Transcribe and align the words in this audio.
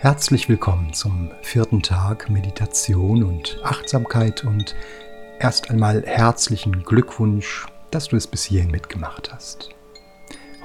Herzlich 0.00 0.48
willkommen 0.48 0.92
zum 0.92 1.32
vierten 1.42 1.82
Tag 1.82 2.30
Meditation 2.30 3.24
und 3.24 3.58
Achtsamkeit 3.64 4.44
und 4.44 4.76
erst 5.40 5.72
einmal 5.72 6.04
herzlichen 6.06 6.84
Glückwunsch, 6.84 7.66
dass 7.90 8.06
du 8.06 8.14
es 8.14 8.28
bis 8.28 8.44
hierhin 8.44 8.70
mitgemacht 8.70 9.32
hast. 9.32 9.70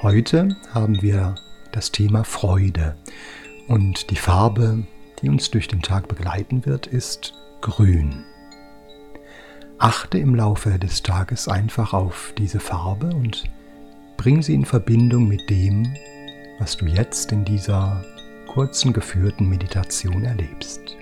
Heute 0.03 0.55
haben 0.71 1.01
wir 1.01 1.33
das 1.71 1.91
Thema 1.91 2.23
Freude 2.23 2.95
und 3.67 4.11
die 4.11 4.17
Farbe, 4.17 4.83
die 5.23 5.29
uns 5.29 5.49
durch 5.49 5.67
den 5.67 5.81
Tag 5.81 6.07
begleiten 6.07 6.67
wird, 6.67 6.85
ist 6.85 7.33
grün. 7.61 8.23
Achte 9.79 10.19
im 10.19 10.35
Laufe 10.35 10.77
des 10.77 11.01
Tages 11.01 11.47
einfach 11.47 11.93
auf 11.93 12.35
diese 12.37 12.59
Farbe 12.59 13.07
und 13.07 13.45
bring 14.15 14.43
sie 14.43 14.53
in 14.53 14.65
Verbindung 14.65 15.27
mit 15.27 15.49
dem, 15.49 15.91
was 16.59 16.77
du 16.77 16.85
jetzt 16.85 17.31
in 17.31 17.43
dieser 17.45 18.05
kurzen 18.53 18.93
geführten 18.93 19.49
Meditation 19.49 20.25
erlebst. 20.25 20.95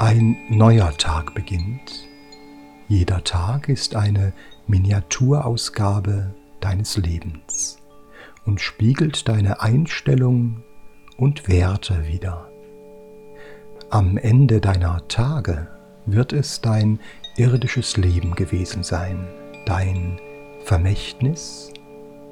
Ein 0.00 0.36
neuer 0.50 0.90
Tag 0.96 1.34
beginnt. 1.34 2.08
Jeder 2.88 3.22
Tag 3.22 3.68
ist 3.68 3.94
eine 3.94 4.32
Miniaturausgabe 4.66 6.34
deines 6.58 6.96
Lebens 6.96 7.78
und 8.44 8.60
spiegelt 8.60 9.28
deine 9.28 9.62
Einstellung 9.62 10.64
und 11.16 11.46
Werte 11.46 12.08
wider. 12.08 12.50
Am 13.88 14.16
Ende 14.16 14.60
deiner 14.60 15.06
Tage 15.06 15.68
wird 16.06 16.32
es 16.32 16.60
dein 16.60 16.98
irdisches 17.36 17.96
Leben 17.96 18.34
gewesen 18.34 18.82
sein, 18.82 19.28
dein 19.64 20.18
Vermächtnis, 20.64 21.72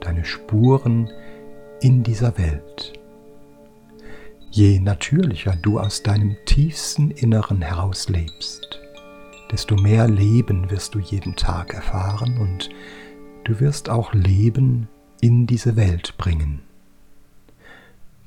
deine 0.00 0.24
Spuren, 0.24 1.08
in 1.80 2.02
dieser 2.02 2.36
Welt. 2.36 2.92
Je 4.50 4.80
natürlicher 4.80 5.56
du 5.56 5.78
aus 5.78 6.02
deinem 6.02 6.36
tiefsten 6.44 7.10
Inneren 7.10 7.62
heraus 7.62 8.08
lebst, 8.08 8.80
desto 9.50 9.76
mehr 9.76 10.08
Leben 10.08 10.70
wirst 10.70 10.94
du 10.94 10.98
jeden 10.98 11.36
Tag 11.36 11.72
erfahren 11.72 12.38
und 12.38 12.68
du 13.44 13.60
wirst 13.60 13.88
auch 13.88 14.12
Leben 14.12 14.88
in 15.20 15.46
diese 15.46 15.76
Welt 15.76 16.16
bringen. 16.18 16.60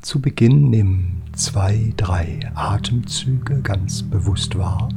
Zu 0.02 0.22
Beginn 0.22 0.70
nimm 0.70 1.22
zwei, 1.34 1.94
drei 1.96 2.40
Atemzüge 2.56 3.62
ganz 3.62 4.04
bewusst 4.04 4.58
wahr, 4.58 4.90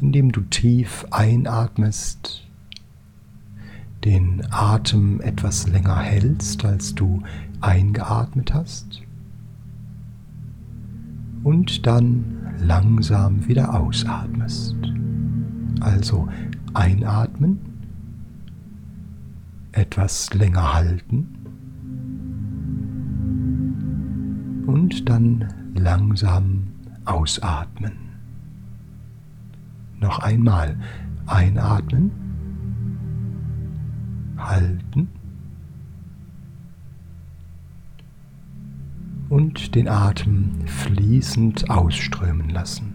indem 0.00 0.32
du 0.32 0.40
tief 0.42 1.06
einatmest 1.10 2.43
den 4.04 4.42
Atem 4.50 5.20
etwas 5.20 5.66
länger 5.68 5.98
hältst, 5.98 6.64
als 6.64 6.94
du 6.94 7.22
eingeatmet 7.60 8.52
hast. 8.52 9.02
Und 11.42 11.86
dann 11.86 12.24
langsam 12.58 13.46
wieder 13.46 13.74
ausatmest. 13.74 14.76
Also 15.80 16.28
einatmen, 16.74 17.58
etwas 19.72 20.32
länger 20.34 20.74
halten 20.74 21.28
und 24.66 25.08
dann 25.08 25.48
langsam 25.74 26.68
ausatmen. 27.04 27.92
Noch 30.00 30.20
einmal 30.20 30.76
einatmen 31.26 32.23
halten 34.48 35.08
und 39.28 39.74
den 39.74 39.88
Atem 39.88 40.50
fließend 40.66 41.70
ausströmen 41.70 42.50
lassen. 42.50 42.94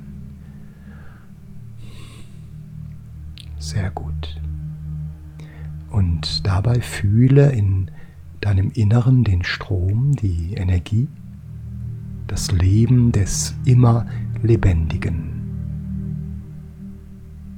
Sehr 3.57 3.91
gut. 3.91 4.39
Und 5.89 6.45
dabei 6.47 6.81
fühle 6.81 7.51
in 7.51 7.91
deinem 8.41 8.71
Inneren 8.71 9.23
den 9.23 9.43
Strom, 9.43 10.15
die 10.15 10.53
Energie, 10.53 11.07
das 12.27 12.51
Leben 12.51 13.11
des 13.11 13.55
immer 13.65 14.05
Lebendigen. 14.41 15.38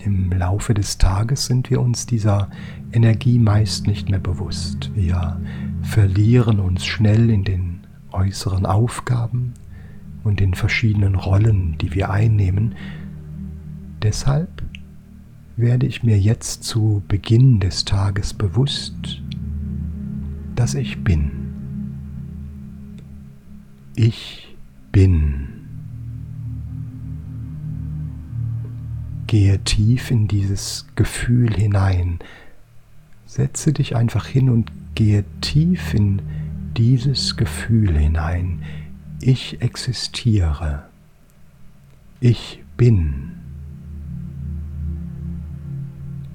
Im 0.03 0.31
Laufe 0.31 0.73
des 0.73 0.97
Tages 0.97 1.45
sind 1.45 1.69
wir 1.69 1.79
uns 1.79 2.07
dieser 2.07 2.49
Energie 2.91 3.37
meist 3.37 3.85
nicht 3.85 4.09
mehr 4.09 4.19
bewusst. 4.19 4.89
Wir 4.95 5.39
verlieren 5.83 6.59
uns 6.59 6.85
schnell 6.85 7.29
in 7.29 7.43
den 7.43 7.81
äußeren 8.11 8.65
Aufgaben 8.65 9.53
und 10.23 10.41
in 10.41 10.55
verschiedenen 10.55 11.15
Rollen, 11.15 11.77
die 11.77 11.93
wir 11.93 12.09
einnehmen. 12.09 12.75
Deshalb 14.01 14.63
werde 15.55 15.85
ich 15.85 16.01
mir 16.01 16.17
jetzt 16.17 16.63
zu 16.63 17.03
Beginn 17.07 17.59
des 17.59 17.85
Tages 17.85 18.33
bewusst, 18.33 19.21
dass 20.55 20.73
ich 20.73 21.03
bin. 21.03 21.31
Ich 23.95 24.55
bin. 24.91 25.50
Gehe 29.31 29.59
tief 29.59 30.11
in 30.11 30.27
dieses 30.27 30.87
Gefühl 30.95 31.53
hinein. 31.53 32.19
Setze 33.25 33.71
dich 33.71 33.95
einfach 33.95 34.25
hin 34.25 34.49
und 34.49 34.73
gehe 34.93 35.23
tief 35.39 35.93
in 35.93 36.21
dieses 36.75 37.37
Gefühl 37.37 37.97
hinein. 37.97 38.61
Ich 39.21 39.61
existiere. 39.61 40.83
Ich 42.19 42.61
bin. 42.75 43.31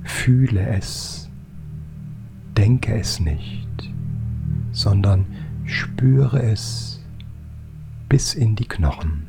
Fühle 0.03 0.67
es. 0.67 1.29
Denke 2.57 2.95
es 2.95 3.21
nicht, 3.21 3.93
sondern 4.73 5.27
spüre 5.67 6.41
es 6.41 7.05
bis 8.09 8.33
in 8.33 8.57
die 8.57 8.67
Knochen. 8.67 9.26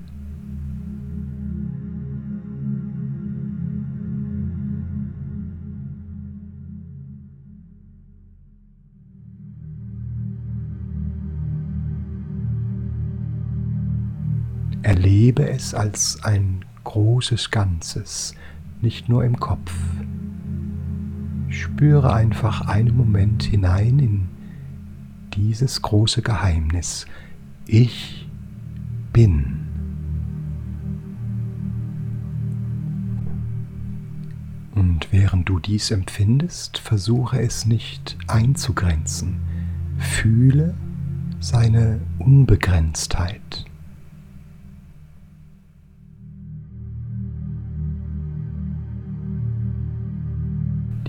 Erlebe 14.87 15.49
es 15.49 15.73
als 15.73 16.23
ein 16.23 16.63
großes 16.85 17.51
Ganzes, 17.51 18.33
nicht 18.79 19.09
nur 19.09 19.25
im 19.25 19.37
Kopf. 19.37 19.73
Spüre 21.49 22.13
einfach 22.13 22.61
einen 22.61 22.95
Moment 22.95 23.43
hinein 23.43 23.99
in 23.99 24.29
dieses 25.33 25.81
große 25.81 26.21
Geheimnis. 26.21 27.05
Ich 27.65 28.29
bin. 29.11 29.57
Und 34.73 35.11
während 35.11 35.49
du 35.49 35.59
dies 35.59 35.91
empfindest, 35.91 36.77
versuche 36.77 37.41
es 37.41 37.65
nicht 37.65 38.17
einzugrenzen. 38.27 39.35
Fühle 39.97 40.75
seine 41.41 41.99
Unbegrenztheit. 42.19 43.65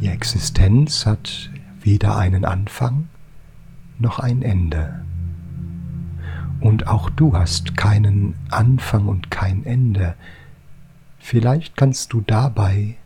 Die 0.00 0.08
Existenz 0.08 1.06
hat 1.06 1.50
weder 1.80 2.16
einen 2.16 2.44
Anfang 2.44 3.08
noch 3.98 4.20
ein 4.20 4.42
Ende. 4.42 5.04
Und 6.60 6.86
auch 6.86 7.10
du 7.10 7.36
hast 7.36 7.76
keinen 7.76 8.34
Anfang 8.48 9.06
und 9.06 9.30
kein 9.30 9.64
Ende. 9.64 10.14
Vielleicht 11.18 11.76
kannst 11.76 12.12
du 12.12 12.20
dabei 12.20 12.96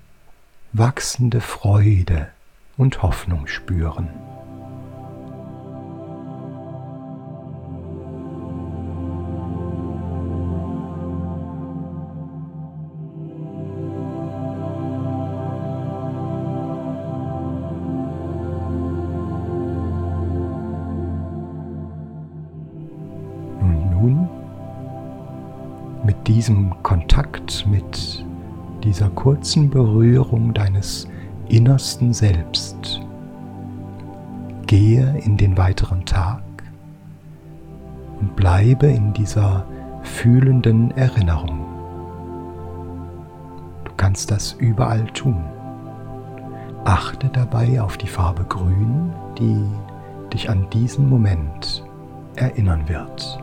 wachsende 0.73 1.41
Freude 1.41 2.29
und 2.77 3.03
Hoffnung 3.03 3.47
spüren. 3.47 4.09
Diesem 26.27 26.83
Kontakt 26.83 27.67
mit 27.67 28.25
dieser 28.85 29.09
kurzen 29.11 29.71
Berührung 29.71 30.55
deines 30.55 31.09
innersten 31.49 32.13
Selbst 32.13 33.01
gehe 34.67 35.19
in 35.25 35.37
den 35.37 35.59
weiteren 35.59 36.05
Tag 36.05 36.43
und 38.21 38.35
bleibe 38.37 38.87
in 38.87 39.13
dieser 39.13 39.67
fühlenden 40.03 40.91
Erinnerung. 40.93 41.67
Du 43.85 43.93
kannst 43.97 44.31
das 44.31 44.53
überall 44.55 45.05
tun. 45.09 45.45
Achte 46.85 47.29
dabei 47.29 47.81
auf 47.81 47.97
die 47.97 48.09
Farbe 48.09 48.45
Grün, 48.45 49.13
die 49.39 49.63
dich 50.33 50.49
an 50.49 50.69
diesen 50.71 51.09
Moment 51.09 51.85
erinnern 52.37 52.89
wird. 52.89 53.42